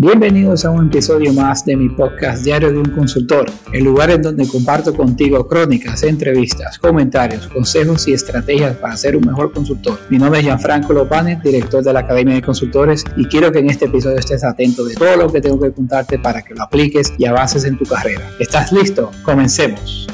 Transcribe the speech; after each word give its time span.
Bienvenidos 0.00 0.64
a 0.64 0.70
un 0.70 0.86
episodio 0.86 1.32
más 1.32 1.64
de 1.64 1.74
mi 1.74 1.88
podcast 1.88 2.44
Diario 2.44 2.70
de 2.70 2.78
un 2.78 2.90
Consultor, 2.90 3.50
el 3.72 3.82
lugar 3.82 4.12
en 4.12 4.22
donde 4.22 4.46
comparto 4.46 4.94
contigo 4.94 5.48
crónicas, 5.48 6.04
entrevistas, 6.04 6.78
comentarios, 6.78 7.48
consejos 7.48 8.06
y 8.06 8.12
estrategias 8.12 8.76
para 8.76 8.96
ser 8.96 9.16
un 9.16 9.26
mejor 9.26 9.52
consultor. 9.52 9.98
Mi 10.08 10.16
nombre 10.18 10.38
es 10.38 10.46
Gianfranco 10.46 10.92
Lopane, 10.92 11.40
director 11.42 11.82
de 11.82 11.92
la 11.92 11.98
Academia 11.98 12.36
de 12.36 12.42
Consultores, 12.42 13.04
y 13.16 13.24
quiero 13.24 13.50
que 13.50 13.58
en 13.58 13.70
este 13.70 13.86
episodio 13.86 14.18
estés 14.18 14.44
atento 14.44 14.84
de 14.84 14.94
todo 14.94 15.16
lo 15.16 15.32
que 15.32 15.40
tengo 15.40 15.58
que 15.58 15.72
contarte 15.72 16.20
para 16.20 16.42
que 16.42 16.54
lo 16.54 16.62
apliques 16.62 17.12
y 17.18 17.24
avances 17.24 17.64
en 17.64 17.76
tu 17.76 17.84
carrera. 17.84 18.22
¿Estás 18.38 18.70
listo? 18.70 19.10
Comencemos. 19.24 20.06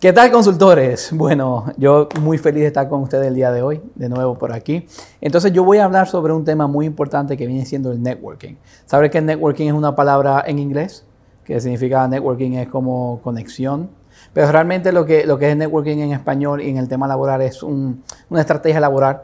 ¿Qué 0.00 0.12
tal 0.12 0.30
consultores? 0.30 1.10
Bueno, 1.12 1.72
yo 1.76 2.08
muy 2.20 2.38
feliz 2.38 2.60
de 2.60 2.68
estar 2.68 2.88
con 2.88 3.02
ustedes 3.02 3.26
el 3.26 3.34
día 3.34 3.50
de 3.50 3.62
hoy, 3.62 3.82
de 3.96 4.08
nuevo 4.08 4.38
por 4.38 4.52
aquí. 4.52 4.86
Entonces 5.20 5.52
yo 5.52 5.64
voy 5.64 5.78
a 5.78 5.86
hablar 5.86 6.06
sobre 6.06 6.32
un 6.32 6.44
tema 6.44 6.68
muy 6.68 6.86
importante 6.86 7.36
que 7.36 7.48
viene 7.48 7.66
siendo 7.66 7.90
el 7.90 8.00
networking. 8.00 8.54
¿Sabes 8.86 9.10
que 9.10 9.20
networking 9.20 9.66
es 9.66 9.72
una 9.72 9.96
palabra 9.96 10.44
en 10.46 10.60
inglés? 10.60 11.04
Que 11.42 11.60
significa 11.60 12.06
networking 12.06 12.52
es 12.52 12.68
como 12.68 13.20
conexión. 13.24 13.90
Pero 14.32 14.52
realmente 14.52 14.92
lo 14.92 15.04
que, 15.04 15.26
lo 15.26 15.36
que 15.36 15.50
es 15.50 15.56
networking 15.56 15.98
en 15.98 16.12
español 16.12 16.62
y 16.62 16.70
en 16.70 16.76
el 16.76 16.86
tema 16.86 17.08
laboral 17.08 17.42
es 17.42 17.64
una 17.64 18.00
estrategia 18.38 18.78
laboral 18.78 19.22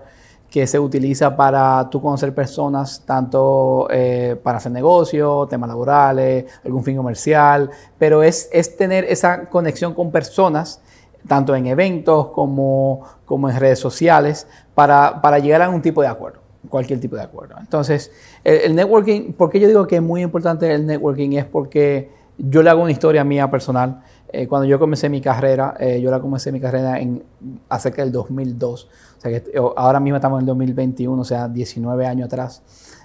que 0.51 0.67
se 0.67 0.79
utiliza 0.79 1.37
para 1.37 1.89
tú 1.91 2.01
conocer 2.01 2.35
personas, 2.35 3.03
tanto 3.05 3.89
eh, 3.91 4.37
para 4.43 4.59
hacer 4.59 4.73
negocio, 4.73 5.47
temas 5.51 5.69
laborales, 5.69 6.45
algún 6.65 6.85
fin 6.85 6.97
comercial, 6.97 7.71
pero 7.99 8.23
es, 8.23 8.49
es 8.53 8.77
tener 8.77 9.05
esa 9.05 9.49
conexión 9.49 9.95
con 9.95 10.13
personas, 10.13 10.81
tanto 11.27 11.57
en 11.57 11.67
eventos 11.67 12.29
como, 12.29 13.03
como 13.25 13.49
en 13.49 13.59
redes 13.59 13.81
sociales, 13.81 14.47
para, 14.75 15.21
para 15.21 15.39
llegar 15.39 15.63
a 15.63 15.71
un 15.71 15.83
tipo 15.83 16.03
de 16.03 16.09
acuerdo 16.09 16.45
cualquier 16.69 17.01
tipo 17.01 17.17
de 17.17 17.23
acuerdo. 17.23 17.57
Entonces, 17.61 18.11
el, 18.43 18.75
networking, 18.75 19.33
¿por 19.33 19.51
qué 19.51 19.61
yo 19.61 19.69
digo 19.69 19.87
que 19.87 19.97
es 19.97 20.03
muy 20.03 20.23
importante 20.23 20.73
el 20.73 20.87
networking? 20.87 21.33
Es 21.33 21.45
porque 21.45 22.11
yo 22.39 22.63
le 22.63 22.71
hago 22.71 22.83
una 22.83 22.93
historia 22.93 23.25
mía 23.25 23.51
personal. 23.51 24.03
Eh, 24.37 24.49
cuando 24.49 24.67
yo 24.67 24.81
comencé 24.81 25.09
mi 25.09 25.21
carrera, 25.21 25.77
eh, 25.79 26.01
yo 26.01 26.11
la 26.11 26.21
comencé 26.21 26.51
mi 26.51 26.61
carrera 26.61 26.99
en 26.99 27.23
acerca 27.69 28.03
del 28.03 28.11
2002 28.11 28.89
que 29.23 29.43
ahora 29.77 30.01
mismo 30.01 30.17
estamos 30.17 30.39
en 30.39 30.43
el 30.43 30.47
2021, 30.47 31.21
o 31.21 31.25
sea, 31.25 31.49
19 31.49 32.07
años 32.07 32.27
atrás. 32.27 32.63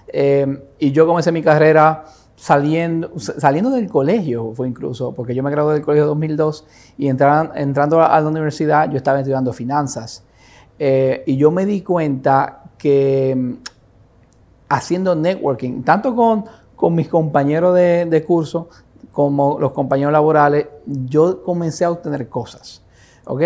Eh, 0.08 0.68
y 0.78 0.92
yo 0.92 1.06
comencé 1.06 1.32
mi 1.32 1.42
carrera 1.42 2.04
saliendo, 2.36 3.12
saliendo 3.18 3.70
del 3.70 3.88
colegio, 3.88 4.52
fue 4.54 4.68
incluso, 4.68 5.14
porque 5.14 5.34
yo 5.34 5.42
me 5.42 5.50
gradué 5.50 5.74
del 5.74 5.82
colegio 5.82 6.04
en 6.04 6.08
2002 6.08 6.66
y 6.98 7.08
entrando 7.08 8.02
a 8.02 8.20
la 8.20 8.28
universidad 8.28 8.90
yo 8.90 8.96
estaba 8.96 9.20
estudiando 9.20 9.52
finanzas. 9.52 10.24
Eh, 10.78 11.22
y 11.26 11.36
yo 11.36 11.50
me 11.50 11.64
di 11.64 11.82
cuenta 11.82 12.64
que 12.76 13.34
mm, 13.36 13.52
haciendo 14.68 15.14
networking, 15.14 15.82
tanto 15.82 16.14
con, 16.14 16.44
con 16.74 16.94
mis 16.94 17.08
compañeros 17.08 17.74
de 17.74 18.24
curso 18.26 18.68
como 19.12 19.58
los 19.58 19.72
compañeros 19.72 20.12
laborales, 20.12 20.66
yo 20.86 21.42
comencé 21.42 21.84
a 21.84 21.90
obtener 21.90 22.28
cosas. 22.28 22.82
¿Ok? 23.24 23.42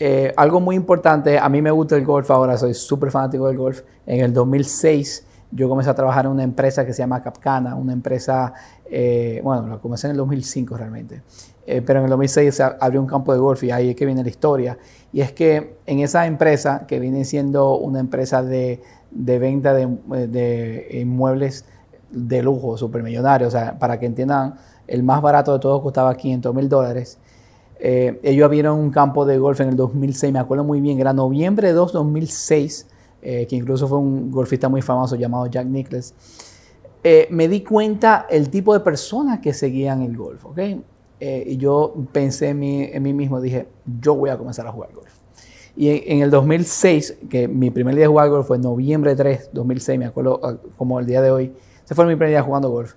Eh, 0.00 0.32
algo 0.36 0.60
muy 0.60 0.76
importante, 0.76 1.38
a 1.38 1.48
mí 1.48 1.60
me 1.60 1.72
gusta 1.72 1.96
el 1.96 2.04
golf 2.04 2.30
ahora, 2.30 2.56
soy 2.56 2.74
súper 2.74 3.10
fanático 3.10 3.48
del 3.48 3.56
golf. 3.56 3.82
En 4.06 4.20
el 4.20 4.32
2006 4.32 5.26
yo 5.50 5.68
comencé 5.68 5.90
a 5.90 5.94
trabajar 5.94 6.26
en 6.26 6.32
una 6.32 6.44
empresa 6.44 6.86
que 6.86 6.92
se 6.92 6.98
llama 6.98 7.22
Capcana, 7.22 7.74
una 7.74 7.92
empresa, 7.92 8.52
eh, 8.88 9.40
bueno, 9.42 9.66
la 9.66 9.78
comencé 9.78 10.06
en 10.06 10.12
el 10.12 10.18
2005 10.18 10.76
realmente, 10.76 11.22
eh, 11.66 11.82
pero 11.82 12.00
en 12.00 12.04
el 12.04 12.10
2006 12.10 12.54
se 12.54 12.62
abrió 12.62 13.00
un 13.00 13.06
campo 13.06 13.32
de 13.32 13.38
golf 13.40 13.62
y 13.64 13.70
ahí 13.70 13.90
es 13.90 13.96
que 13.96 14.06
viene 14.06 14.22
la 14.22 14.28
historia. 14.28 14.78
Y 15.12 15.20
es 15.20 15.32
que 15.32 15.78
en 15.86 16.00
esa 16.00 16.26
empresa, 16.26 16.86
que 16.86 17.00
viene 17.00 17.24
siendo 17.24 17.76
una 17.76 17.98
empresa 17.98 18.42
de, 18.42 18.82
de 19.10 19.38
venta 19.38 19.74
de, 19.74 19.86
de 20.28 21.00
inmuebles 21.00 21.64
de 22.10 22.42
lujo, 22.42 22.76
supermillonario, 22.78 23.48
o 23.48 23.50
sea, 23.50 23.78
para 23.78 23.98
que 23.98 24.06
entiendan, 24.06 24.54
el 24.88 25.02
más 25.04 25.22
barato 25.22 25.52
de 25.52 25.60
todos 25.60 25.80
costaba 25.82 26.16
500 26.16 26.54
mil 26.54 26.68
dólares 26.68 27.18
eh, 27.80 28.18
ellos 28.22 28.44
abrieron 28.44 28.78
un 28.78 28.90
campo 28.90 29.24
de 29.24 29.38
golf 29.38 29.60
en 29.60 29.68
el 29.68 29.76
2006, 29.76 30.32
me 30.32 30.38
acuerdo 30.38 30.64
muy 30.64 30.80
bien, 30.80 30.98
era 30.98 31.12
noviembre 31.12 31.72
2, 31.72 31.92
2006, 31.92 32.86
eh, 33.22 33.46
que 33.48 33.56
incluso 33.56 33.86
fue 33.86 33.98
un 33.98 34.30
golfista 34.30 34.68
muy 34.68 34.82
famoso 34.82 35.16
llamado 35.16 35.46
Jack 35.46 35.66
Nicklaus. 35.66 36.12
Eh, 37.04 37.28
me 37.30 37.46
di 37.46 37.62
cuenta 37.62 38.26
el 38.28 38.50
tipo 38.50 38.74
de 38.74 38.80
personas 38.80 39.38
que 39.38 39.52
seguían 39.52 40.02
el 40.02 40.16
golf, 40.16 40.44
¿ok? 40.44 40.58
y 41.20 41.56
yo 41.56 41.94
pensé 42.12 42.50
en 42.50 42.60
mí, 42.60 42.88
en 42.92 43.16
mismo, 43.16 43.40
dije, 43.40 43.66
yo 44.00 44.14
voy 44.14 44.30
a 44.30 44.38
comenzar 44.38 44.68
a 44.68 44.70
jugar 44.70 44.92
golf. 44.94 45.12
Y 45.74 45.88
en, 46.12 46.22
el 46.22 46.30
2006, 46.30 47.18
que 47.28 47.48
mi 47.48 47.70
primer 47.70 47.96
día 47.96 48.02
de 48.02 48.06
jugar 48.08 48.30
golf 48.30 48.46
fue 48.46 48.56
noviembre 48.56 49.16
3, 49.16 49.50
2006, 49.52 49.98
me 49.98 50.04
acuerdo 50.04 50.38
ah, 50.44 50.54
como 50.76 51.00
el 51.00 51.06
día 51.06 51.20
de 51.20 51.32
hoy, 51.32 51.52
ese 51.84 51.96
fue 51.96 52.06
mi 52.06 52.14
primer 52.14 52.28
día 52.28 52.42
jugando 52.42 52.70
golf. 52.70 52.94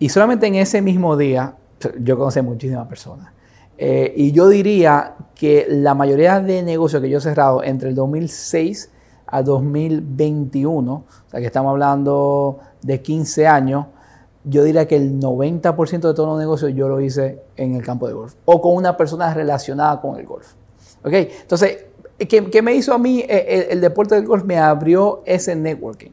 Y 0.00 0.08
solamente 0.08 0.46
en 0.46 0.56
ese 0.56 0.82
mismo 0.82 1.16
día, 1.16 1.54
yo 2.00 2.18
conocí 2.18 2.40
muchísimas 2.40 2.88
personas. 2.88 3.32
Eh, 3.78 4.12
y 4.16 4.32
yo 4.32 4.48
diría 4.48 5.14
que 5.34 5.66
la 5.68 5.94
mayoría 5.94 6.40
de 6.40 6.62
negocios 6.62 7.00
que 7.00 7.08
yo 7.08 7.18
he 7.18 7.20
cerrado 7.20 7.62
entre 7.62 7.90
el 7.90 7.94
2006 7.94 8.90
a 9.26 9.42
2021, 9.42 10.92
o 10.92 11.04
sea 11.30 11.40
que 11.40 11.46
estamos 11.46 11.70
hablando 11.70 12.58
de 12.82 13.00
15 13.00 13.46
años, 13.46 13.86
yo 14.44 14.64
diría 14.64 14.88
que 14.88 14.96
el 14.96 15.20
90% 15.20 15.90
de 15.90 16.14
todos 16.14 16.28
los 16.30 16.38
negocios 16.38 16.72
yo 16.74 16.88
lo 16.88 17.00
hice 17.00 17.42
en 17.56 17.74
el 17.74 17.84
campo 17.84 18.06
de 18.08 18.14
golf 18.14 18.34
o 18.46 18.60
con 18.60 18.74
una 18.74 18.96
persona 18.96 19.32
relacionada 19.34 20.00
con 20.00 20.18
el 20.18 20.24
golf. 20.24 20.54
¿Ok? 21.04 21.12
Entonces, 21.12 21.84
¿qué, 22.18 22.62
me 22.62 22.74
hizo 22.74 22.94
a 22.94 22.98
mí? 22.98 23.20
Eh, 23.20 23.68
el, 23.70 23.80
deporte 23.80 24.14
del 24.14 24.26
golf 24.26 24.44
me 24.44 24.58
abrió 24.58 25.22
ese 25.26 25.54
networking. 25.54 26.10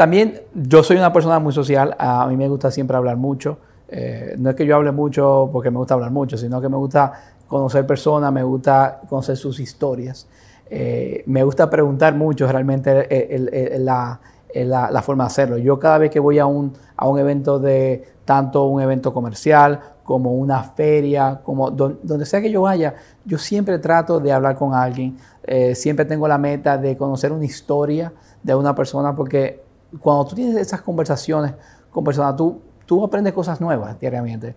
También 0.00 0.40
yo 0.54 0.82
soy 0.82 0.96
una 0.96 1.12
persona 1.12 1.38
muy 1.40 1.52
social, 1.52 1.94
a 1.98 2.26
mí 2.26 2.34
me 2.34 2.48
gusta 2.48 2.70
siempre 2.70 2.96
hablar 2.96 3.18
mucho. 3.18 3.58
Eh, 3.86 4.34
no 4.38 4.48
es 4.48 4.56
que 4.56 4.64
yo 4.64 4.76
hable 4.76 4.92
mucho 4.92 5.50
porque 5.52 5.70
me 5.70 5.76
gusta 5.76 5.92
hablar 5.92 6.10
mucho, 6.10 6.38
sino 6.38 6.58
que 6.58 6.70
me 6.70 6.78
gusta 6.78 7.12
conocer 7.46 7.86
personas, 7.86 8.32
me 8.32 8.42
gusta 8.42 9.02
conocer 9.10 9.36
sus 9.36 9.60
historias. 9.60 10.26
Eh, 10.70 11.22
me 11.26 11.44
gusta 11.44 11.68
preguntar 11.68 12.14
mucho 12.14 12.50
realmente 12.50 13.78
la, 13.78 14.18
la, 14.54 15.02
forma 15.02 15.24
de 15.24 15.26
hacerlo. 15.26 15.58
Yo 15.58 15.78
cada 15.78 15.98
vez 15.98 16.10
que 16.10 16.18
voy 16.18 16.38
a 16.38 16.46
un, 16.46 16.72
a 16.96 17.06
un 17.06 17.18
evento 17.18 17.58
de 17.58 18.02
tanto 18.24 18.64
un 18.68 18.80
evento 18.80 19.12
comercial 19.12 19.80
como 20.02 20.32
una 20.32 20.62
feria, 20.62 21.42
como 21.44 21.70
donde 21.70 22.24
sea 22.24 22.40
que 22.40 22.50
yo 22.50 22.62
vaya, 22.62 22.94
yo 23.26 23.36
siempre 23.36 23.78
trato 23.78 24.18
de 24.18 24.32
hablar 24.32 24.56
con 24.56 24.72
alguien. 24.72 25.18
Eh, 25.42 25.74
siempre 25.74 26.06
tengo 26.06 26.26
la 26.26 26.38
meta 26.38 26.78
de 26.78 26.96
conocer 26.96 27.32
una 27.32 27.44
historia 27.44 28.14
de 28.42 28.54
una 28.54 28.74
persona 28.74 29.14
porque 29.14 29.68
cuando 29.98 30.26
tú 30.26 30.34
tienes 30.34 30.56
esas 30.56 30.82
conversaciones 30.82 31.54
con 31.90 32.04
personas, 32.04 32.36
tú 32.36 32.60
tú 32.90 33.04
aprendes 33.04 33.32
cosas 33.32 33.60
nuevas 33.60 34.00
diariamente. 34.00 34.56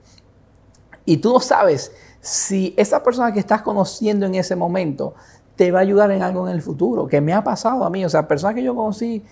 Y 1.05 1.17
tú 1.17 1.33
no 1.33 1.39
sabes 1.39 1.91
si 2.19 2.73
esa 2.77 3.03
persona 3.03 3.31
que 3.31 3.39
estás 3.39 3.61
conociendo 3.61 4.25
en 4.25 4.33
ese 4.33 4.55
momento 4.55 5.13
te 5.55 5.71
va 5.71 5.77
a 5.77 5.81
ayudar 5.83 6.09
en 6.09 6.23
algo 6.23 6.47
en 6.47 6.55
el 6.55 6.63
futuro, 6.63 7.05
que 7.05 7.21
me 7.21 7.31
ha 7.31 7.43
pasado 7.43 7.83
a 7.83 7.91
mí. 7.91 8.03
O 8.03 8.09
sea, 8.09 8.27
personas 8.27 8.55
que 8.55 8.63
yo 8.63 8.73
conocí 8.73 9.23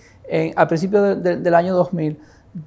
al 0.54 0.68
principio 0.68 1.16
del 1.16 1.54
año 1.56 1.74
2000, 1.74 2.16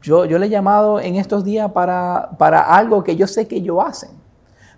yo, 0.01 0.25
yo 0.25 0.37
le 0.37 0.47
he 0.47 0.49
llamado 0.49 0.99
en 0.99 1.15
estos 1.15 1.45
días 1.45 1.71
para, 1.71 2.31
para 2.37 2.59
algo 2.59 3.01
que 3.01 3.15
yo 3.15 3.27
sé 3.27 3.47
que 3.47 3.55
ellos 3.55 3.77
hacen. 3.85 4.09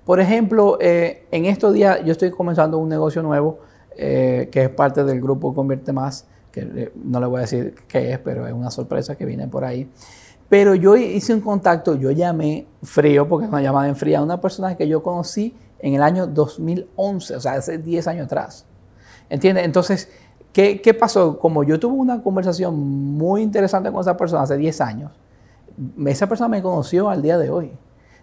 Por 0.06 0.20
ejemplo, 0.20 0.78
eh, 0.80 1.26
en 1.32 1.46
estos 1.46 1.74
días 1.74 2.02
yo 2.06 2.12
estoy 2.12 2.30
comenzando 2.30 2.78
un 2.78 2.88
negocio 2.88 3.24
nuevo 3.24 3.62
eh, 3.96 4.48
que 4.52 4.66
es 4.66 4.70
parte 4.70 5.04
del 5.04 5.22
grupo 5.22 5.56
Convierte 5.56 5.92
Más, 5.92 6.28
eh, 6.60 6.92
no 6.96 7.20
le 7.20 7.28
voy 7.28 7.40
a 7.40 7.42
decir 7.42 7.76
qué 7.88 8.14
es, 8.14 8.20
pero 8.20 8.48
es 8.48 8.54
una 8.54 8.72
sorpresa 8.72 9.16
que 9.16 9.26
viene 9.26 9.48
por 9.48 9.64
ahí. 9.64 9.90
Pero 10.50 10.76
yo 10.76 10.96
hice 10.96 11.34
un 11.34 11.42
contacto, 11.42 11.96
yo 11.96 12.12
llamé 12.12 12.68
frío, 12.84 13.28
porque 13.28 13.46
es 13.46 13.52
una 13.52 13.62
llamada 13.62 13.88
en 13.88 13.96
fría, 13.96 14.20
a 14.20 14.24
una 14.24 14.40
persona 14.40 14.76
que 14.78 14.88
yo 14.88 15.04
conocí 15.04 15.56
en 15.80 15.94
el 15.94 16.02
año 16.02 16.26
2011, 16.28 17.36
o 17.36 17.40
sea, 17.40 17.54
hace 17.54 17.78
10 17.78 18.08
años 18.08 18.26
atrás. 18.26 18.66
¿Entiendes? 19.30 19.66
Entonces, 19.66 20.10
¿qué, 20.54 20.82
¿qué, 20.82 20.94
pasó? 20.94 21.38
Como 21.38 21.64
yo 21.64 21.80
tuve 21.80 21.96
una 21.96 22.24
conversación 22.24 22.80
muy 22.80 23.42
interesante 23.42 23.92
con 23.92 24.02
esa 24.02 24.16
persona 24.16 24.44
hace 24.44 24.56
10 24.58 24.82
años, 24.82 25.12
esa 26.06 26.28
persona 26.28 26.48
me 26.48 26.62
conoció 26.62 27.10
al 27.10 27.22
día 27.22 27.38
de 27.38 27.50
hoy. 27.50 27.72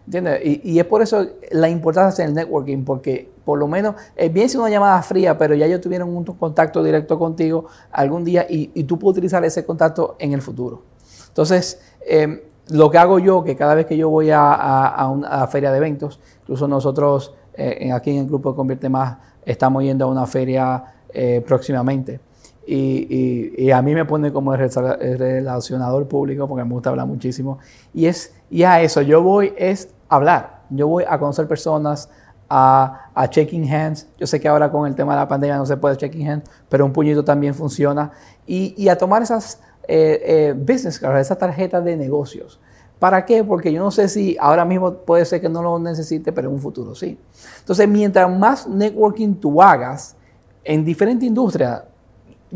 ¿Entiendes? 0.06 0.40
Y, 0.44 0.78
es 0.78 0.84
por 0.84 1.00
eso 1.00 1.26
la 1.50 1.68
importancia 1.68 2.24
del 2.24 2.34
networking, 2.34 2.84
porque 2.84 3.30
por 3.44 3.58
lo 3.58 3.66
menos 3.66 3.94
bien 4.32 4.48
si 4.48 4.58
una 4.58 4.68
llamada 4.68 5.02
fría, 5.02 5.38
pero 5.38 5.54
ya 5.54 5.64
ellos 5.64 5.80
tuvieron 5.80 6.14
un 6.14 6.24
contacto 6.24 6.82
directo 6.82 7.18
contigo 7.18 7.66
algún 7.90 8.24
día 8.24 8.46
y, 8.48 8.84
tú 8.84 8.98
puedes 8.98 9.16
utilizar 9.16 9.44
ese 9.44 9.64
contacto 9.64 10.16
en 10.18 10.32
el 10.32 10.42
futuro. 10.42 10.82
Entonces, 11.28 11.80
Em, 12.06 12.40
lo 12.68 12.90
que 12.90 12.98
hago 12.98 13.18
yo, 13.18 13.44
que 13.44 13.56
cada 13.56 13.74
vez 13.74 13.86
que 13.86 13.96
yo 13.96 14.08
voy 14.08 14.30
a, 14.32 15.08
una 15.10 15.46
feria 15.48 15.70
de 15.70 15.78
eventos, 15.78 16.20
incluso 16.42 16.66
nosotros 16.66 17.34
eh, 17.54 17.90
aquí 17.92 18.10
en 18.10 18.18
el 18.18 18.26
grupo 18.26 18.50
de 18.50 18.56
Convierte 18.56 18.88
Más 18.88 19.18
estamos 19.44 19.82
yendo 19.82 20.06
a 20.06 20.08
una 20.08 20.26
feria 20.26 20.82
eh, 21.12 21.42
próximamente. 21.46 22.20
Y, 22.66 23.70
a 23.70 23.82
mí 23.82 23.94
me 23.94 24.04
pone 24.04 24.32
como 24.32 24.54
el 24.54 24.70
relacionador 25.18 26.08
público 26.08 26.48
porque 26.48 26.64
me 26.64 26.72
gusta 26.72 26.90
hablar 26.90 27.06
muchísimo. 27.06 27.58
Y 27.92 28.06
es 28.06 28.34
y 28.50 28.62
a 28.62 28.80
eso, 28.80 29.02
yo 29.02 29.22
voy 29.22 29.52
es 29.56 29.88
hablar. 30.08 30.62
Yo 30.70 30.88
voy 30.88 31.04
a 31.08 31.18
conocer 31.18 31.46
personas, 31.46 32.08
a, 32.48 33.10
a 33.14 33.28
checking 33.28 33.70
hands. 33.70 34.08
Yo 34.18 34.26
sé 34.26 34.40
que 34.40 34.48
ahora 34.48 34.70
con 34.70 34.86
el 34.86 34.94
tema 34.94 35.14
de 35.14 35.20
la 35.20 35.28
pandemia 35.28 35.56
no 35.56 35.66
se 35.66 35.76
puede 35.76 35.96
checking 35.96 36.28
hands, 36.28 36.50
pero 36.68 36.84
un 36.84 36.92
puñito 36.92 37.24
también 37.24 37.54
funciona. 37.54 38.12
Y, 38.46 38.74
y 38.76 38.88
a 38.88 38.96
tomar 38.96 39.22
esas 39.22 39.60
eh, 39.88 40.54
business 40.56 40.98
cards, 40.98 41.20
esas 41.20 41.38
tarjetas 41.38 41.84
de 41.84 41.96
negocios. 41.96 42.60
¿Para 42.98 43.24
qué? 43.24 43.44
Porque 43.44 43.72
yo 43.72 43.82
no 43.82 43.90
sé 43.90 44.08
si 44.08 44.36
ahora 44.40 44.64
mismo 44.64 44.94
puede 44.94 45.24
ser 45.24 45.40
que 45.40 45.48
no 45.48 45.62
lo 45.62 45.78
necesite, 45.78 46.32
pero 46.32 46.48
en 46.48 46.54
un 46.54 46.60
futuro 46.60 46.94
sí. 46.94 47.18
Entonces, 47.58 47.88
mientras 47.88 48.30
más 48.30 48.66
networking 48.66 49.34
tú 49.34 49.60
hagas 49.60 50.16
en 50.62 50.84
diferentes 50.84 51.26
industrias, 51.26 51.82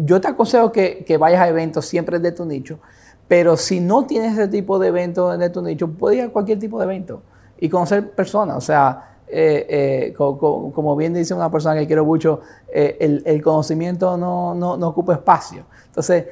yo 0.05 0.21
te 0.21 0.29
aconsejo 0.29 0.71
que, 0.71 1.05
que 1.05 1.17
vayas 1.17 1.41
a 1.41 1.49
eventos 1.49 1.87
siempre 1.87 2.19
de 2.19 2.33
tu 2.33 2.45
nicho, 2.45 2.79
pero 3.27 3.57
si 3.57 3.81
no 3.81 4.07
tienes 4.07 4.33
ese 4.33 4.49
tipo 4.49 4.79
de 4.79 4.89
eventos 4.89 5.39
de 5.39 5.51
tu 5.51 5.61
nicho, 5.61 5.89
puedes 5.89 6.19
ir 6.19 6.25
a 6.25 6.29
cualquier 6.31 6.59
tipo 6.59 6.79
de 6.79 6.85
evento 6.85 7.23
y 7.59 7.69
conocer 7.69 8.13
personas. 8.13 8.57
O 8.57 8.61
sea, 8.61 9.17
eh, 9.27 9.67
eh, 10.09 10.15
como 10.17 10.97
bien 10.97 11.13
dice 11.13 11.35
una 11.35 11.51
persona 11.51 11.75
que 11.79 11.87
quiero 11.87 12.05
mucho, 12.05 12.41
eh, 12.73 13.23
el, 13.25 13.43
conocimiento 13.43 14.17
no, 14.17 14.55
no, 14.55 14.89
ocupa 14.89 15.15
espacio. 15.15 15.65
Entonces, 15.87 16.25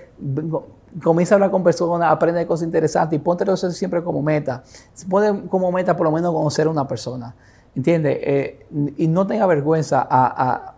comienza 1.03 1.35
a 1.35 1.37
hablar 1.37 1.51
con 1.51 1.63
personas, 1.63 2.11
aprende 2.11 2.47
cosas 2.47 2.65
interesantes 2.65 3.19
y 3.19 3.21
ponte 3.21 3.45
eso 3.45 3.71
siempre 3.73 4.03
como 4.03 4.23
meta. 4.23 4.63
Pone 5.11 5.43
como 5.49 5.71
meta 5.73 5.97
por 5.97 6.07
lo 6.07 6.13
menos 6.13 6.33
conocer 6.33 6.67
a 6.67 6.71
una 6.71 6.87
persona. 6.89 7.35
¿Entiendes? 7.75 8.57
y 8.97 9.07
no 9.07 9.27
tenga 9.27 9.45
vergüenza 9.45 10.07
a 10.09 10.77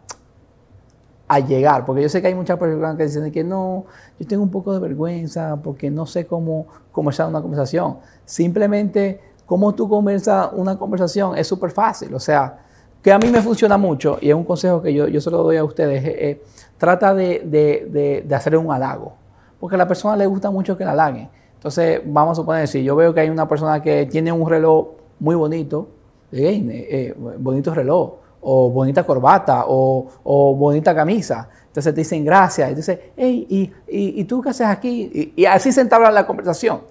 llegar, 1.41 1.85
porque 1.85 2.03
yo 2.03 2.09
sé 2.09 2.23
que 2.23 2.29
hay 2.29 2.35
muchas 2.35 2.59
personas 2.59 2.97
que 2.97 3.05
dicen 3.05 3.31
que 3.31 3.45
no, 3.45 3.85
yo 4.19 4.27
tengo 4.27 4.43
un 4.43 4.51
poco 4.51 4.73
de 4.73 4.81
vergüenza 4.81 5.57
porque 5.63 5.91
no 5.91 6.07
sé 6.07 6.27
cómo 6.27 6.67
conversar 6.91 7.29
una 7.29 7.43
conversación. 7.43 7.99
Simplemente, 8.25 9.21
cómo 9.45 9.75
tú 9.75 9.89
conversas 9.89 10.51
una 10.53 10.79
conversación 10.79 11.37
es 11.37 11.47
súper 11.47 11.71
fácil. 11.71 12.15
O 12.15 12.21
sea, 12.21 12.59
que 13.03 13.13
a 13.13 13.19
mí 13.19 13.29
me 13.29 13.41
funciona 13.41 13.77
mucho 13.77 14.19
y 14.21 14.31
es 14.31 14.35
un 14.35 14.45
consejo 14.45 14.83
que 14.83 14.93
yo, 14.93 15.07
yo 15.09 15.21
se 15.21 15.31
lo 15.31 15.43
doy 15.43 15.57
a 15.57 15.65
ustedes, 15.65 16.03
eh, 16.05 16.43
trata 16.77 17.15
de, 17.15 17.43
de, 17.45 18.23
de, 18.27 18.35
hacer 18.35 18.57
un 18.57 18.73
halago, 18.73 19.15
porque 19.61 19.77
a 19.77 19.79
la 19.79 19.87
persona 19.87 20.17
le 20.17 20.27
gusta 20.27 20.51
mucho 20.51 20.77
que 20.77 20.85
la 20.85 20.93
halaguen. 20.93 21.29
Entonces, 21.55 22.01
vamos 22.05 22.33
a 22.33 22.43
suponer, 22.43 22.69
si 22.69 22.85
yo 22.85 22.95
veo 22.97 23.13
que 23.15 23.21
hay 23.21 23.31
una 23.31 23.49
persona 23.49 23.83
que 23.83 24.07
tiene 24.07 24.31
un 24.33 24.49
reloj 24.49 24.89
muy 25.19 25.35
bonito, 25.35 25.89
eh, 26.31 26.87
eh, 26.91 27.15
bonito 27.39 27.75
reloj, 27.75 28.15
o 28.41 28.71
bonita 28.71 29.05
corbata, 29.05 29.65
o, 29.67 30.55
bonita 30.57 30.95
camisa. 30.95 31.49
Entonces 31.67 31.95
te 31.95 32.01
dicen 32.01 32.25
gracias. 32.25 32.71
Y 32.71 32.75
dices, 32.75 32.99
hey, 33.17 33.47
¿y, 33.49 33.73
y, 34.21 34.25
tú 34.25 34.41
qué 34.41 34.51
haces 34.51 34.67
aquí? 34.67 35.33
Y, 35.37 35.45
así 35.45 35.73
se 35.73 35.81
entabla 35.81 36.11
la 36.11 36.27
conversación. 36.27 36.83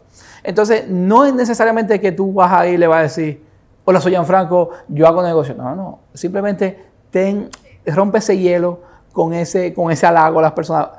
Entonces, 0.43 0.87
no 0.87 1.25
es 1.25 1.33
necesariamente 1.33 1.99
que 1.99 2.11
tú 2.11 2.33
vas 2.33 2.51
ahí 2.53 2.73
y 2.73 2.77
le 2.77 2.87
vas 2.87 2.99
a 2.99 3.01
decir, 3.03 3.43
hola, 3.83 3.99
soy 3.99 4.11
Gianfranco, 4.11 4.69
yo 4.87 5.07
hago 5.07 5.23
negocio. 5.23 5.55
No, 5.55 5.75
no. 5.75 5.99
Simplemente 6.13 6.85
ten, 7.09 7.49
rompe 7.85 8.19
ese 8.19 8.37
hielo 8.37 8.81
con 9.11 9.33
ese, 9.33 9.73
con 9.73 9.91
ese 9.91 10.05
halago 10.05 10.39
a 10.39 10.43
las 10.43 10.51
personas. 10.51 10.89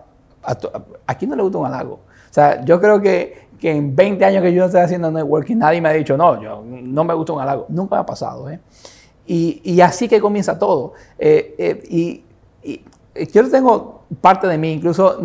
Aquí 1.06 1.26
no 1.26 1.36
le 1.36 1.42
gusta 1.42 1.58
un 1.58 1.66
halago. 1.66 1.94
O 1.94 2.32
sea, 2.32 2.64
yo 2.64 2.80
creo 2.80 3.00
que, 3.00 3.48
que 3.58 3.70
en 3.70 3.94
20 3.94 4.24
años 4.24 4.42
que 4.42 4.52
yo 4.52 4.64
estoy 4.64 4.80
haciendo 4.80 5.10
networking, 5.10 5.56
nadie 5.56 5.80
me 5.80 5.88
ha 5.88 5.92
dicho, 5.92 6.16
no, 6.16 6.40
yo 6.40 6.62
no 6.64 7.04
me 7.04 7.14
gusta 7.14 7.32
un 7.32 7.40
halago. 7.40 7.66
Nunca 7.68 7.96
me 7.96 8.00
ha 8.02 8.06
pasado. 8.06 8.50
¿eh? 8.50 8.60
Y, 9.30 9.80
así 9.82 10.08
que 10.08 10.20
comienza 10.20 10.58
todo. 10.58 10.94
Eh, 11.18 11.54
eh, 11.58 12.24
y, 12.64 12.84
yo 13.32 13.50
tengo 13.50 14.02
parte 14.20 14.46
de 14.46 14.56
mí, 14.56 14.72
incluso 14.72 15.20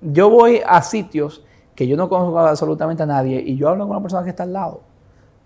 yo 0.00 0.28
voy 0.28 0.60
a 0.66 0.82
sitios 0.82 1.42
que 1.74 1.86
yo 1.86 1.96
no 1.96 2.08
conozco 2.08 2.38
absolutamente 2.40 3.04
a 3.04 3.06
nadie 3.06 3.40
y 3.40 3.56
yo 3.56 3.68
hablo 3.68 3.84
con 3.84 3.92
una 3.92 4.02
persona 4.02 4.24
que 4.24 4.30
está 4.30 4.42
al 4.42 4.52
lado, 4.52 4.80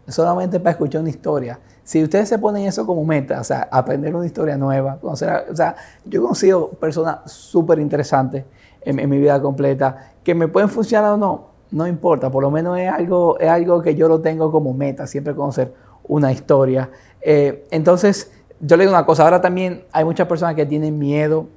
solamente 0.09 0.59
para 0.59 0.73
escuchar 0.73 1.03
una 1.03 1.11
historia. 1.11 1.61
Si 1.85 2.03
ustedes 2.03 2.29
se 2.29 2.39
ponen 2.39 2.67
eso 2.67 2.87
como 2.87 3.05
meta, 3.05 3.41
o 3.41 3.45
sea, 3.45 3.69
aprender 3.71 4.17
una 4.17 4.27
historia 4.27 4.57
nueva, 4.57 4.99
conocer, 4.99 5.47
o 5.51 5.55
sea, 5.55 5.77
yo 6.05 6.21
he 6.21 6.23
conocido 6.23 6.71
personas 6.71 7.31
súper 7.31 7.79
interesantes 7.79 8.45
en, 8.81 8.99
en, 8.99 9.09
mi 9.09 9.19
vida 9.19 9.41
completa, 9.41 10.13
que 10.25 10.35
me 10.35 10.49
pueden 10.49 10.69
funcionar 10.69 11.13
o 11.13 11.17
no, 11.17 11.47
no 11.71 11.87
importa, 11.87 12.31
por 12.31 12.43
lo 12.43 12.51
menos 12.51 12.79
es 12.79 12.91
algo, 12.91 13.39
es 13.39 13.49
algo 13.49 13.83
que 13.83 13.95
yo 13.95 14.09
lo 14.09 14.21
tengo 14.21 14.51
como 14.51 14.73
meta, 14.73 15.07
siempre 15.07 15.35
conocer 15.35 15.73
una 16.09 16.33
historia. 16.33 16.91
Eh, 17.21 17.67
entonces, 17.71 18.31
yo 18.61 18.77
le 18.77 18.85
digo 18.85 18.95
una 18.95 19.05
cosa, 19.05 19.25
ahora 19.25 19.41
también 19.41 19.85
hay 19.93 20.05
muchas 20.05 20.27
personas 20.27 20.55
que 20.55 20.67
tienen 20.67 20.99
miedo 20.99 21.49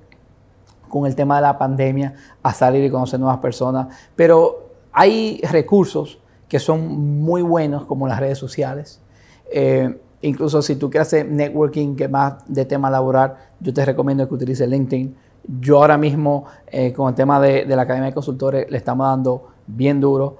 con 0.87 1.05
el 1.05 1.15
tema 1.15 1.35
de 1.35 1.43
la 1.43 1.57
pandemia 1.57 2.15
a 2.41 2.53
salir 2.53 2.83
y 2.83 2.89
conocer 2.89 3.19
nuevas 3.19 3.37
personas, 3.37 3.95
pero 4.15 4.69
hay 4.91 5.39
recursos 5.51 6.19
que 6.47 6.57
son 6.57 7.21
muy 7.21 7.43
buenos 7.43 7.85
como 7.85 8.07
las 8.07 8.19
redes 8.19 8.39
sociales. 8.39 8.99
Eh, 9.51 9.95
incluso 10.21 10.63
si 10.63 10.75
tú 10.75 10.89
quieres 10.89 11.07
hacer 11.07 11.29
networking 11.29 11.95
que 11.95 12.07
más 12.07 12.43
de 12.47 12.65
tema 12.65 12.89
laboral, 12.89 13.35
yo 13.59 13.71
te 13.71 13.85
recomiendo 13.85 14.27
que 14.27 14.33
utilices 14.33 14.67
LinkedIn. 14.67 15.15
Yo 15.59 15.77
ahora 15.77 15.97
mismo 15.97 16.45
eh, 16.67 16.91
con 16.91 17.09
el 17.09 17.15
tema 17.15 17.39
de, 17.39 17.65
la 17.67 17.83
Academia 17.83 18.07
de 18.07 18.13
Consultores 18.15 18.69
le 18.69 18.77
estamos 18.77 19.05
dando 19.05 19.49
bien 19.67 20.01
duro 20.01 20.37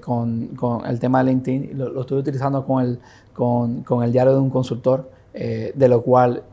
con, 0.00 0.50
el 0.86 0.98
tema 0.98 1.22
de 1.22 1.30
LinkedIn. 1.30 1.78
Lo 1.78 2.00
estoy 2.00 2.18
utilizando 2.18 2.64
con 2.66 2.82
el, 2.82 2.98
con, 3.34 3.82
con 3.82 4.02
el 4.02 4.12
diario 4.12 4.32
de 4.32 4.38
un 4.38 4.48
consultor, 4.48 5.10
eh, 5.34 5.72
de 5.74 5.88
lo 5.88 6.02
cual 6.02 6.44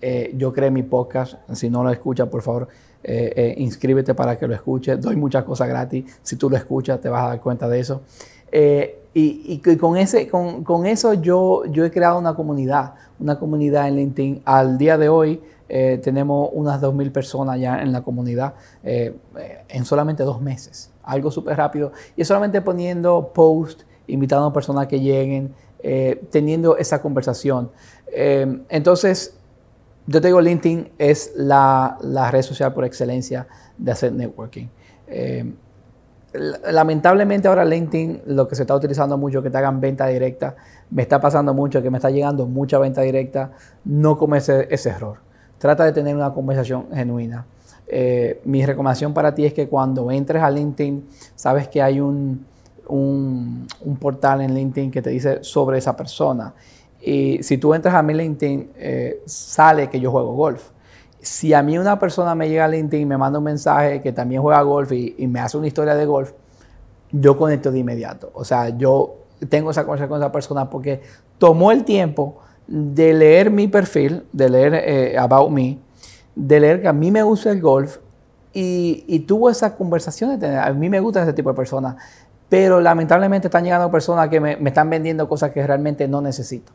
eh, 0.00 0.32
yo 0.36 0.52
creé 0.52 0.70
mi 0.70 0.84
podcast. 0.84 1.34
Si 1.52 1.68
no 1.68 1.82
lo 1.82 1.90
escuchas, 1.90 2.28
por 2.28 2.40
favor, 2.40 2.68
eh, 3.02 3.54
inscríbete 3.58 4.14
para 4.14 4.38
que 4.38 4.46
lo 4.46 4.54
escuches. 4.54 4.98
Doy 5.00 5.16
muchas 5.16 5.44
cosas 5.44 5.68
gratis. 5.68 6.04
Si 6.22 6.36
tú 6.36 6.48
lo 6.48 6.56
escuchas, 6.56 7.00
te 7.00 7.08
vas 7.08 7.24
a 7.24 7.28
dar 7.28 7.40
cuenta 7.40 7.68
de 7.68 7.80
eso. 7.80 8.02
y, 9.12 9.58
con, 9.78 9.96
ese, 9.96 10.28
con, 10.28 10.62
con, 10.62 10.86
eso 10.86 11.12
yo, 11.14 11.64
yo 11.66 11.84
he 11.84 11.90
creado 11.90 12.18
una 12.18 12.34
comunidad, 12.34 12.94
una 13.18 13.38
comunidad 13.38 13.88
en 13.88 13.96
LinkedIn. 13.96 14.42
Al 14.44 14.78
día 14.78 14.96
de 14.96 15.08
hoy 15.08 15.42
tenemos 15.68 16.48
unas 16.52 16.80
2.000 16.80 17.12
personas 17.12 17.60
ya 17.60 17.82
en 17.82 17.92
la 17.92 18.02
comunidad 18.02 18.54
en 18.82 19.84
solamente 19.84 20.22
dos 20.22 20.40
meses. 20.40 20.90
Algo 21.02 21.30
súper 21.30 21.56
rápido. 21.56 21.92
Y 22.16 22.24
solamente 22.24 22.60
poniendo 22.62 23.32
posts, 23.34 23.84
invitando 24.06 24.46
a 24.46 24.52
personas 24.52 24.86
que 24.86 25.00
lleguen, 25.00 25.52
eh, 25.80 26.24
teniendo 26.30 26.76
esa 26.76 27.00
conversación. 27.00 27.70
Eh, 28.12 28.62
entonces, 28.68 29.36
yo 30.06 30.20
te 30.20 30.26
digo, 30.26 30.40
LinkedIn 30.40 30.90
es 30.98 31.32
la, 31.36 31.96
red 32.32 32.42
social 32.42 32.74
por 32.74 32.84
excelencia 32.84 33.46
de 33.76 33.92
hacer 33.92 34.12
networking. 34.12 34.66
Eh, 35.06 35.54
lamentablemente 36.32 37.48
ahora 37.48 37.64
LinkedIn 37.64 38.22
lo 38.26 38.46
que 38.48 38.54
se 38.54 38.62
está 38.62 38.74
utilizando 38.74 39.16
mucho 39.16 39.42
que 39.42 39.50
te 39.50 39.56
hagan 39.56 39.80
venta 39.80 40.06
directa, 40.08 40.56
me 40.90 41.02
está 41.02 41.20
pasando 41.20 41.54
mucho 41.54 41.80
que 41.80 41.90
me 41.90 41.98
está 41.98 42.10
llegando 42.10 42.46
mucha 42.46 42.78
venta 42.78 43.00
directa, 43.02 43.52
no 43.84 44.18
comece 44.18 44.66
ese 44.70 44.90
error. 44.90 45.18
Trata 45.58 45.84
de 45.84 45.92
tener 45.92 46.14
una 46.14 46.32
conversación 46.34 46.88
genuina. 46.92 47.46
mi 48.44 48.66
recomendación 48.66 49.14
para 49.14 49.34
ti 49.34 49.46
es 49.46 49.54
que 49.54 49.68
cuando 49.68 50.10
entres 50.10 50.42
a 50.42 50.50
LinkedIn, 50.50 51.08
sabes 51.34 51.68
que 51.68 51.80
hay 51.80 52.00
un, 52.00 52.44
un, 52.88 53.66
portal 54.00 54.40
en 54.40 54.54
LinkedIn 54.54 54.90
que 54.90 55.02
te 55.02 55.10
dice 55.10 55.38
sobre 55.42 55.78
esa 55.78 55.96
persona. 55.96 56.54
Y 57.00 57.42
si 57.42 57.58
tú 57.58 57.74
entras 57.74 57.94
a 57.94 58.02
mi 58.02 58.14
LinkedIn, 58.14 58.72
eh, 58.76 59.22
sale 59.26 59.88
que 59.88 60.00
yo 60.00 60.10
juego 60.10 60.34
golf. 60.34 60.70
Si 61.20 61.52
a 61.52 61.62
mí 61.62 61.78
una 61.78 61.98
persona 61.98 62.34
me 62.34 62.48
llega 62.48 62.64
a 62.64 62.68
LinkedIn 62.68 63.02
y 63.02 63.06
me 63.06 63.16
manda 63.16 63.38
un 63.38 63.44
mensaje 63.44 64.00
que 64.02 64.12
también 64.12 64.42
juega 64.42 64.62
golf 64.62 64.92
y, 64.92 65.14
me 65.26 65.40
hace 65.40 65.56
una 65.56 65.66
historia 65.66 65.94
de 65.94 66.06
golf, 66.06 66.32
yo 67.10 67.36
conecto 67.36 67.70
de 67.72 67.78
inmediato. 67.78 68.30
O 68.34 68.44
sea, 68.44 68.76
yo 68.76 69.16
tengo 69.48 69.70
esa 69.70 69.82
conversación 69.84 70.08
con 70.08 70.20
esa 70.20 70.32
persona 70.32 70.68
porque 70.68 71.00
tomó 71.38 71.72
el 71.72 71.84
tiempo 71.84 72.38
de 72.66 73.14
leer 73.14 73.50
mi 73.50 73.68
perfil, 73.68 74.24
de 74.32 74.48
leer 74.48 74.74
eh, 74.74 75.18
About 75.18 75.50
Me, 75.50 75.78
de 76.34 76.60
leer 76.60 76.82
que 76.82 76.88
a 76.88 76.92
mí 76.92 77.10
me 77.10 77.22
gusta 77.22 77.50
el 77.50 77.60
golf 77.60 77.98
y, 78.52 79.04
y 79.06 79.20
tuvo 79.20 79.50
esa 79.50 79.76
conversación. 79.76 80.38
De 80.38 80.56
a 80.56 80.72
mí 80.72 80.88
me 80.88 81.00
gusta 81.00 81.22
ese 81.22 81.32
tipo 81.32 81.50
de 81.50 81.56
personas 81.56 81.96
pero 82.48 82.80
lamentablemente 82.80 83.48
están 83.48 83.64
llegando 83.64 83.90
personas 83.90 84.28
que 84.28 84.40
me, 84.40 84.58
están 84.64 84.88
vendiendo 84.88 85.28
cosas 85.28 85.50
que 85.50 85.66
realmente 85.66 86.08
no 86.08 86.20
necesito. 86.20 86.72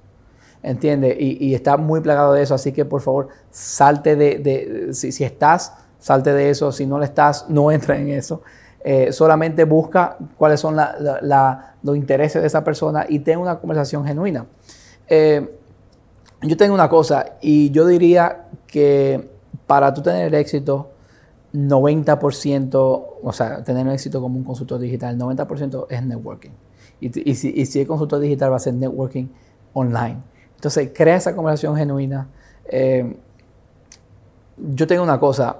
¿Entiendes? 0.61 1.17
Y, 1.19 1.53
está 1.53 1.75
muy 1.75 1.99
plagado 1.99 2.33
de 2.33 2.41
eso, 2.41 2.55
así 2.55 2.71
que 2.71 2.85
por 2.85 3.01
favor, 3.01 3.27
salte 3.51 4.15
de, 4.15 4.89
si, 4.93 5.23
estás, 5.23 5.73
salte 5.99 6.31
de 6.31 6.49
eso, 6.49 6.71
si 6.71 6.85
no 6.85 6.97
lo 6.97 7.03
estás, 7.03 7.49
no 7.49 7.69
entra 7.69 7.97
en 7.97 8.09
eso. 8.09 8.41
Eh, 8.81 9.11
solamente 9.11 9.65
busca 9.65 10.17
cuáles 10.37 10.61
son 10.61 10.77
los 10.77 11.95
intereses 11.97 12.41
de 12.41 12.47
esa 12.47 12.63
persona 12.63 13.05
y 13.09 13.19
ten 13.19 13.39
una 13.39 13.59
conversación 13.59 14.05
genuina. 14.05 14.45
Eh, 15.07 15.53
yo 16.43 16.55
tengo 16.55 16.73
una 16.73 16.87
cosa 16.87 17.25
y 17.41 17.69
yo 17.71 17.85
diría 17.85 18.45
que 18.67 19.29
para 19.67 19.93
tú 19.93 20.01
tener 20.01 20.33
éxito, 20.35 20.92
90%, 21.53 23.05
o 23.21 23.31
sea, 23.31 23.63
tener 23.63 23.87
éxito 23.87 24.19
como 24.19 24.37
un 24.37 24.43
consultor 24.43 24.79
digital, 24.79 25.17
90% 25.17 25.85
es 25.89 26.03
networking. 26.03 26.51
Y, 26.99 27.09
si, 27.35 27.53
y, 27.55 27.65
si, 27.65 27.85
consultor 27.85 28.19
digital 28.19 28.51
va 28.51 28.55
a 28.55 28.59
ser 28.59 28.73
networking 28.73 29.27
online. 29.73 30.17
Entonces, 30.55 30.91
crea 30.93 31.17
esa 31.17 31.35
conversación 31.35 31.75
genuina. 31.75 32.27
Eh, 32.65 33.17
yo 34.57 34.87
tengo 34.87 35.03
una 35.03 35.19
cosa, 35.19 35.57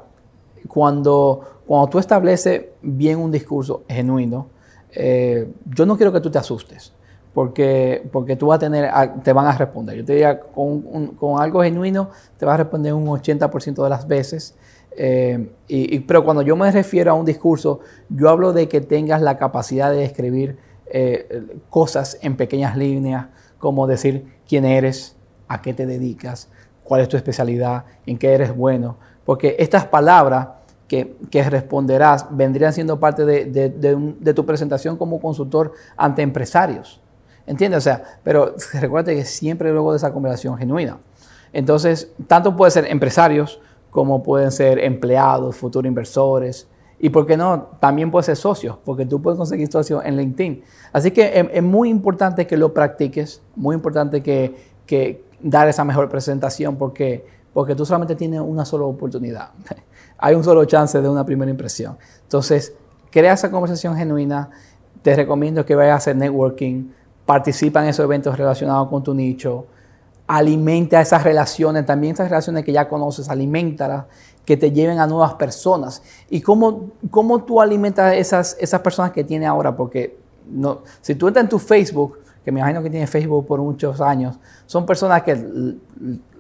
cuando, 0.68 1.62
cuando 1.68 1.90
tú 1.90 2.00
estableces 2.00 2.66
bien 2.82 3.20
un 3.20 3.32
discurso 3.32 3.84
genuino, 3.88 4.48
eh, 4.92 5.52
yo 5.66 5.86
no 5.86 5.98
quiero 5.98 6.12
que 6.14 6.22
tú 6.22 6.32
te 6.32 6.38
asustes, 6.38 6.94
porque, 7.34 8.08
porque 8.12 8.36
tú 8.36 8.48
vas 8.48 8.58
a 8.58 8.60
tener, 8.60 8.90
te 9.24 9.34
van 9.34 9.48
a 9.48 9.58
responder. 9.58 9.98
Yo 9.98 10.06
te 10.06 10.14
diría, 10.14 10.40
con, 10.40 11.08
con 11.08 11.42
algo 11.42 11.62
genuino, 11.62 12.10
te 12.38 12.46
va 12.46 12.54
a 12.54 12.58
responder 12.58 12.94
un 12.94 13.06
80% 13.08 13.84
de 13.84 13.90
las 13.90 14.08
veces. 14.08 14.56
Eh, 14.98 15.50
y, 15.68 16.00
pero 16.02 16.24
cuando 16.24 16.42
yo 16.42 16.56
me 16.56 16.72
refiero 16.72 17.12
a 17.12 17.14
un 17.14 17.26
discurso, 17.26 17.80
yo 18.10 18.30
hablo 18.30 18.54
de 18.54 18.68
que 18.68 18.82
tengas 18.82 19.22
la 19.22 19.38
capacidad 19.38 19.92
de 19.92 20.04
escribir 20.04 20.58
eh, 20.88 21.44
cosas 21.70 22.18
en 22.22 22.36
pequeñas 22.36 22.78
líneas, 22.78 23.28
como 23.58 23.88
decir 23.88 24.26
quién 24.48 24.66
eres, 24.66 25.16
a 25.48 25.62
qué 25.62 25.74
te 25.74 25.86
dedicas, 25.86 26.50
cuál 26.84 27.02
es 27.02 27.10
tu 27.10 27.18
especialidad, 27.18 27.86
en 28.06 28.18
qué 28.18 28.34
eres 28.34 28.56
bueno. 28.56 28.98
Porque 29.26 29.56
estas 29.60 29.86
palabras 29.86 30.50
que, 30.88 31.44
responderás 31.50 32.28
vendrían 32.30 32.74
siendo 32.74 33.00
parte 33.00 33.26
de, 33.26 34.34
tu 34.36 34.46
presentación 34.46 34.98
como 34.98 35.20
consultor 35.20 35.74
ante 35.98 36.22
empresarios. 36.22 37.02
¿Entiendes? 37.46 37.80
O 37.80 37.82
sea, 37.82 38.04
pero 38.24 38.56
recuerda 38.74 39.14
que 39.14 39.26
siempre 39.26 39.72
luego 39.72 39.92
de 39.92 39.98
esa 39.98 40.14
conversación 40.14 40.58
genuina. 40.58 40.98
Entonces, 41.52 42.12
tanto 42.28 42.56
puede 42.56 42.72
ser 42.72 42.86
empresarios 42.88 43.60
como 43.94 44.24
pueden 44.24 44.52
ser 44.52 44.80
empleados, 44.80 45.56
futuros 45.56 45.88
inversores, 45.88 46.68
y 47.00 47.10
por 47.10 47.28
qué 47.28 47.38
no, 47.38 47.70
también 47.80 48.10
puede 48.10 48.24
ser 48.24 48.36
socios, 48.36 48.78
porque 48.84 49.06
tú 49.06 49.22
puedes 49.22 49.38
conseguir 49.38 49.72
socios 49.72 50.04
en 50.04 50.18
LinkedIn. 50.18 50.64
Así 50.92 51.12
que 51.12 51.48
es, 51.52 51.64
muy 51.64 51.90
importante 51.90 52.48
que 52.48 52.58
lo 52.58 52.74
practiques, 52.74 53.44
muy 53.56 53.76
importante 53.76 54.24
que, 54.24 54.56
que 54.88 55.24
dar 55.42 55.68
esa 55.68 55.84
mejor 55.84 56.10
presentación, 56.10 56.76
porque, 56.76 57.24
porque 57.54 57.76
tú 57.76 57.86
solamente 57.86 58.16
tienes 58.16 58.42
una 58.42 58.66
sola 58.66 58.86
oportunidad. 58.86 59.52
Hay 60.18 60.34
un 60.34 60.44
solo 60.44 60.66
chance 60.66 61.00
de 61.00 61.08
una 61.08 61.24
primera 61.24 61.52
impresión. 61.52 61.98
Entonces, 62.24 62.74
crea 63.12 63.34
esa 63.34 63.52
conversación 63.52 63.96
genuina. 63.96 64.50
Te 65.04 65.16
recomiendo 65.16 65.66
que 65.66 65.76
vayas 65.76 65.94
a 65.94 65.98
hacer 65.98 66.16
networking, 66.16 66.90
participa 67.28 67.84
en 67.84 67.90
esos 67.90 68.06
eventos 68.06 68.36
relacionados 68.38 68.90
con 68.90 69.04
tu 69.04 69.14
nicho, 69.14 69.68
alimenta 70.28 71.02
esas 71.02 71.24
relaciones, 71.24 71.86
también 71.86 72.14
esas 72.14 72.30
relaciones 72.30 72.64
que 72.64 72.72
ya 72.72 72.88
conoces, 72.88 73.30
alimentalas, 73.30 74.06
que 74.46 74.58
te 74.58 74.72
lleven 74.72 75.00
a 75.00 75.08
nuevas 75.08 75.34
personas. 75.36 76.02
¿Y 76.30 76.42
cómo, 76.42 76.92
cómo 77.10 77.44
tú 77.44 77.62
alimentas 77.62 78.14
esas, 78.16 78.58
esas 78.60 78.82
personas 78.82 79.12
que 79.12 79.24
tienes 79.24 79.48
ahora? 79.48 79.76
Porque 79.76 80.18
no, 80.50 80.82
si 81.02 81.16
tú 81.16 81.28
entras 81.28 81.44
en 81.44 81.50
tu 81.50 81.60
Facebook, 81.60 82.20
que 82.44 82.52
me 82.52 82.60
imagino 82.60 82.84
que 82.84 82.90
tienes 82.90 83.10
Facebook 83.10 83.48
por 83.48 83.62
muchos 83.62 84.02
años, 84.02 84.38
son 84.66 84.86
personas 84.86 85.24
que, 85.24 85.36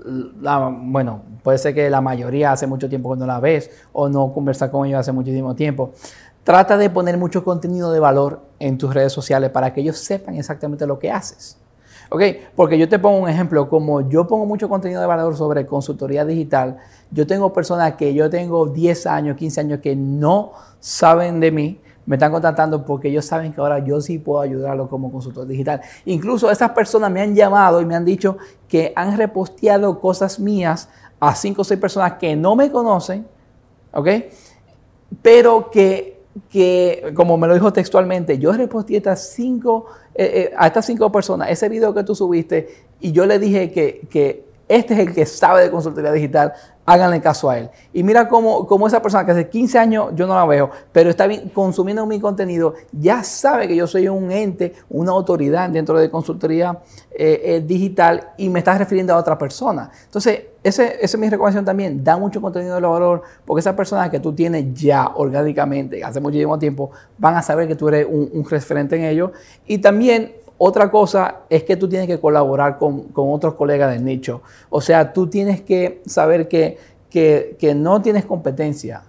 bueno, 0.06 1.22
puede 1.42 1.58
ser 1.58 1.74
que 1.74 1.90
la 1.90 2.02
mayoría 2.02 2.52
hace 2.52 2.68
mucho 2.68 2.90
tiempo 2.90 3.13
que 3.13 3.20
no 3.20 3.25
la 3.25 3.40
ves 3.40 3.72
o 3.94 4.10
no 4.10 4.34
conversas 4.34 4.70
con 4.70 4.86
ellos 4.86 5.00
hace 5.00 5.12
muchísimo 5.13 5.56
tiempo. 5.56 5.92
Trata 6.44 6.78
de 6.78 6.90
poner 6.90 7.18
mucho 7.18 7.46
contenido 7.46 7.94
de 7.94 8.02
valor 8.02 8.42
en 8.60 8.78
tus 8.78 8.94
redes 8.94 9.13
sociales 9.13 9.50
para 9.50 9.74
que 9.74 9.80
ellos 9.80 9.98
sepan 9.98 10.36
exactamente 10.36 10.86
lo 10.86 11.00
que 11.00 11.10
haces. 11.10 11.58
¿Ok? 12.13 12.22
Porque 12.55 12.77
yo 12.77 12.88
te 12.88 13.00
pongo 13.00 13.17
un 13.17 13.27
ejemplo, 13.27 13.67
como 13.67 14.08
yo 14.08 14.27
pongo 14.27 14.46
mucho 14.46 14.70
contenido 14.70 15.01
de 15.01 15.08
valor 15.08 15.36
sobre 15.36 15.65
consultoría 15.65 16.24
digital, 16.24 16.77
yo 17.10 17.25
tengo 17.25 17.51
personas 17.51 17.96
que 17.96 18.13
yo 18.13 18.29
tengo 18.29 18.67
10 18.67 19.08
años, 19.08 19.36
15 19.36 19.62
años 19.62 19.79
que 19.79 19.96
no 19.96 20.51
saben 20.79 21.39
de 21.39 21.50
mí, 21.51 21.79
me 22.05 22.17
están 22.17 22.32
contratando 22.32 22.86
porque 22.86 23.08
ellos 23.08 23.25
saben 23.25 23.51
que 23.51 23.60
ahora 23.60 23.79
yo 23.79 24.00
sí 24.00 24.20
puedo 24.20 24.41
ayudarlos 24.41 24.89
como 24.89 25.12
consultor 25.12 25.48
digital. 25.48 25.82
Incluso 26.05 26.51
esas 26.51 26.70
personas 26.70 27.10
me 27.10 27.20
han 27.20 27.34
llamado 27.34 27.82
y 27.82 27.86
me 27.88 27.96
han 27.96 28.05
dicho 28.05 28.38
que 28.67 28.93
han 28.96 29.17
reposteado 29.17 30.00
cosas 30.00 30.39
mías 30.39 30.89
a 31.20 31.34
5 31.34 31.63
o 31.63 31.65
6 31.65 31.79
personas 31.79 32.13
que 32.20 32.36
no 32.36 32.55
me 32.55 32.70
conocen, 32.70 33.25
¿ok? 33.91 34.08
Pero 35.24 35.72
que 35.72 36.13
que, 36.50 37.13
como 37.15 37.38
me 37.38 37.48
lo 37.48 37.53
dijo 37.53 37.72
textualmente, 37.72 38.38
yo 38.39 38.51
reposté 38.53 38.98
estas 38.98 39.34
cinco, 39.34 39.86
eh, 40.15 40.50
eh, 40.51 40.53
a 40.58 40.67
estas 40.67 40.86
cinco 40.86 41.12
personas 41.12 41.50
ese 41.50 41.70
video 41.70 41.93
que 41.93 42.03
tú 42.03 42.15
subiste 42.15 42.86
y 43.00 43.12
yo 43.12 43.25
le 43.25 43.39
dije 43.39 43.72
que, 43.72 44.01
que 44.10 44.46
este 44.67 44.93
es 44.93 45.00
el 45.01 45.13
que 45.13 45.25
sabe 45.25 45.63
de 45.63 45.72
consultoría 45.72 46.12
digital, 46.12 46.53
háganle 46.86 47.22
caso 47.22 47.50
a 47.50 47.60
él. 47.60 47.70
Y 47.91 48.01
mira 48.01 48.27
cómo, 48.27 48.65
cómo, 48.65 48.88
esa 48.88 49.01
persona 49.01 49.25
que 49.25 49.32
hace 49.32 49.50
15 49.50 49.77
años 49.77 50.10
yo 50.15 50.25
no 50.25 50.36
la 50.36 50.46
veo, 50.46 50.72
pero 50.91 51.10
está 51.10 51.27
consumiendo 51.53 52.05
mi 52.05 52.20
contenido, 52.20 52.74
ya 52.91 53.24
sabe 53.24 53.67
que 53.67 53.75
yo 53.75 53.88
soy 53.88 54.08
un 54.08 54.32
ente, 54.32 54.74
una 54.89 55.12
autoridad 55.12 55.70
dentro 55.70 56.00
de 56.00 56.10
consultoría 56.10 56.79
eh, 57.12 57.62
digital 57.65 58.32
y 58.38 58.50
me 58.50 58.60
está 58.60 58.77
refiriendo 58.77 59.13
a 59.13 59.17
otra 59.17 59.38
persona. 59.38 59.91
Entonces, 60.05 60.41
esa 60.63 60.86
es 60.86 61.17
mi 61.17 61.29
recomendación 61.29 61.65
también, 61.65 62.03
da 62.03 62.17
mucho 62.17 62.41
contenido 62.41 62.75
de 62.75 62.82
valor, 62.82 63.22
porque 63.46 63.60
esas 63.60 63.75
personas 63.75 64.10
que 64.10 64.20
tú 64.20 64.34
tienes 64.34 64.74
ya 64.74 65.12
orgánicamente, 65.15 66.03
hace 66.03 66.22
muchísimo 66.22 66.58
tiempo, 66.58 66.91
van 67.17 67.36
a 67.36 67.41
saber 67.41 67.67
que 67.67 67.75
tú 67.75 67.89
eres 67.89 68.08
un, 68.10 68.29
un 68.32 68.50
referente 68.50 68.96
en 68.96 69.03
ello. 69.03 69.32
Y 69.67 69.79
también 69.79 70.43
otra 70.58 70.89
cosa 70.89 71.41
es 71.50 71.63
que 71.63 71.75
tú 71.75 71.89
tienes 71.89 72.08
que 72.08 72.20
colaborar 72.20 72.77
con, 72.77 73.08
otros 73.13 73.55
colegas 73.55 73.91
del 73.91 74.05
nicho. 74.05 74.41
O 74.70 74.79
sea, 74.79 75.12
tú 75.12 75.27
tienes 75.27 75.62
que 75.62 76.01
saber 76.05 76.48
que, 76.48 76.77
que, 77.10 77.74
no 77.75 78.01
tienes 78.01 78.25
competencia. 78.25 79.03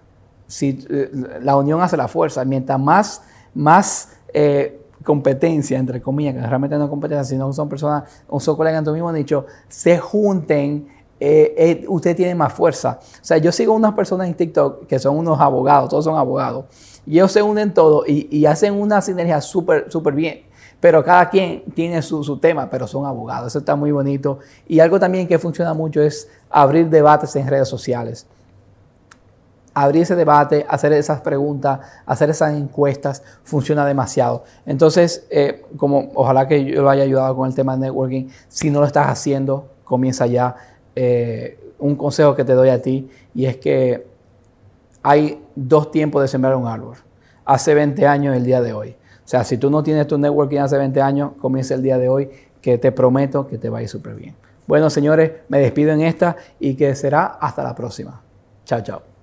Si, 0.47 0.85
eh, 0.91 1.11
la 1.43 1.57
unión 1.57 1.81
hace 1.81 1.97
la 1.97 2.09
fuerza. 2.09 2.45
Mientras 2.45 2.81
más, 2.81 3.23
más 3.55 4.17
eh, 4.33 4.81
competencia, 5.05 5.79
entre 5.79 6.01
comillas, 6.01 6.35
que 6.35 6.41
realmente 6.41 6.77
no 6.77 6.85
es 6.85 6.91
competencia, 6.91 7.25
sino 7.25 7.53
son 7.53 7.69
personas, 7.69 8.05
o 8.27 8.41
son 8.41 8.57
colegas 8.57 8.81
en 8.81 8.85
tu 8.87 8.93
mismo 8.93 9.13
nicho, 9.13 9.47
se 9.69 9.99
junten, 9.99 10.89
eh, 11.21 11.85
usted 11.89 12.17
tiene 12.17 12.35
más 12.35 12.53
fuerza. 12.53 12.99
O 13.01 13.25
sea, 13.25 13.39
yo 13.39 13.53
sigo 13.53 13.73
unas 13.75 13.95
personas 13.95 14.27
en 14.27 14.35
TikTok 14.35 14.87
que 14.87 14.99
son 14.99 15.17
unos 15.17 15.41
abogados, 15.41 15.89
todos 15.89 16.05
son 16.05 16.17
abogados, 16.17 16.67
y 17.07 17.15
ellos 17.15 17.33
se 17.33 17.43
unen 17.43 17.75
todos 17.75 18.09
y, 18.09 18.29
y 18.31 18.47
hacen 18.47 18.75
una 18.75 19.01
sinergia 19.01 19.41
súper, 19.41 19.91
súper 19.91 20.15
bien. 20.15 20.45
Pero 20.85 21.03
cada 21.03 21.31
quien 21.31 21.63
tiene 21.75 22.03
su, 22.03 22.39
tema, 22.39 22.69
pero 22.69 22.87
son 22.87 23.07
abogados. 23.07 23.47
Eso 23.47 23.61
está 23.61 23.75
muy 23.75 23.91
bonito. 23.91 24.41
Y 24.69 24.81
algo 24.81 25.01
también 25.01 25.27
que 25.27 25.39
funciona 25.39 25.73
mucho 25.73 26.03
es 26.03 26.29
abrir 26.51 26.91
debates 26.91 27.35
en 27.37 27.49
redes 27.49 27.69
sociales. 27.69 28.27
Abrir 29.73 30.03
ese 30.03 30.15
debate, 30.15 30.67
hacer 30.69 30.93
esas 30.93 31.23
preguntas, 31.23 31.81
hacer 32.05 32.29
esas 32.29 32.53
encuestas, 32.53 33.23
funciona 33.45 33.87
demasiado. 33.87 34.45
Entonces, 34.67 35.27
eh, 35.31 35.65
como 35.79 36.11
ojalá 36.17 36.47
que 36.47 36.63
yo 36.63 36.83
lo 36.83 36.91
haya 36.91 37.05
ayudado 37.05 37.35
con 37.35 37.49
el 37.49 37.55
tema 37.55 37.79
de 37.79 37.87
networking, 37.87 38.29
si 38.49 38.69
no 38.69 38.81
lo 38.81 38.87
estás 38.87 39.09
haciendo, 39.09 39.71
comienza 39.85 40.27
ya. 40.27 40.55
Eh, 40.97 41.59
un 41.79 41.97
consejo 41.97 42.35
que 42.35 42.45
te 42.45 42.53
doy 42.53 42.69
a 42.69 42.81
ti 42.81 43.09
y 43.35 43.47
es 43.47 43.57
que 43.57 44.07
hay 45.03 45.43
dos 45.55 45.91
tiempos 45.91 46.23
de 46.23 46.29
sembrar 46.29 46.57
un 46.57 46.67
árbol. 46.67 46.97
Hace 47.45 47.75
20 47.75 48.07
años 48.07 48.37
el 48.37 48.45
día 48.45 48.63
de 48.63 48.73
hoy. 48.73 48.97
O 49.25 49.29
sea, 49.29 49.45
si 49.45 49.59
tú 49.59 49.71
no 49.71 49.83
tienes 49.83 50.07
tu 50.07 50.19
networking 50.19 50.59
hace 50.59 50.79
20 50.79 51.01
años, 51.01 51.33
comienza 51.39 51.75
el 51.75 51.83
día 51.83 51.99
de 51.99 52.09
hoy, 52.09 52.31
que 52.61 52.79
te 52.79 52.93
prometo 52.93 53.47
que 53.47 53.59
te 53.59 53.69
va 53.69 53.79
a 53.79 53.83
ir 53.83 53.89
súper 53.89 54.15
bien. 54.15 54.35
Bueno, 54.67 54.89
señores, 54.89 55.33
me 55.49 55.59
despido 55.59 55.93
en 55.93 56.01
esta 56.01 56.37
y 56.59 56.75
que 56.75 56.95
será 56.95 57.27
hasta 57.27 57.63
la 57.63 57.75
próxima. 57.75 58.23
Chao, 58.65 58.81
chao. 58.83 59.14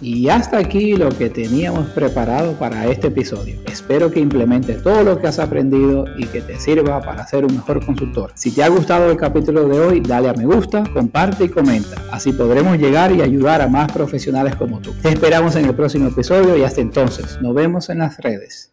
Y 0.00 0.28
hasta 0.28 0.58
aquí 0.58 0.94
lo 0.94 1.08
que 1.08 1.28
teníamos 1.28 1.88
preparado 1.88 2.52
para 2.52 2.86
este 2.86 3.08
episodio. 3.08 3.60
Espero 3.66 4.10
que 4.10 4.20
implementes 4.20 4.82
todo 4.82 5.02
lo 5.02 5.18
que 5.18 5.26
has 5.26 5.38
aprendido 5.38 6.04
y 6.16 6.26
que 6.26 6.40
te 6.40 6.58
sirva 6.58 7.00
para 7.00 7.26
ser 7.26 7.44
un 7.44 7.54
mejor 7.54 7.84
consultor. 7.84 8.30
Si 8.34 8.52
te 8.52 8.62
ha 8.62 8.68
gustado 8.68 9.10
el 9.10 9.16
capítulo 9.16 9.68
de 9.68 9.80
hoy, 9.80 10.00
dale 10.00 10.28
a 10.28 10.34
me 10.34 10.46
gusta, 10.46 10.84
comparte 10.92 11.44
y 11.44 11.48
comenta. 11.48 12.02
Así 12.12 12.32
podremos 12.32 12.78
llegar 12.78 13.12
y 13.12 13.22
ayudar 13.22 13.60
a 13.60 13.68
más 13.68 13.90
profesionales 13.90 14.54
como 14.54 14.80
tú. 14.80 14.92
Te 15.02 15.08
esperamos 15.08 15.56
en 15.56 15.64
el 15.64 15.74
próximo 15.74 16.08
episodio 16.08 16.56
y 16.56 16.62
hasta 16.62 16.80
entonces, 16.80 17.38
nos 17.42 17.54
vemos 17.54 17.90
en 17.90 17.98
las 17.98 18.18
redes. 18.18 18.66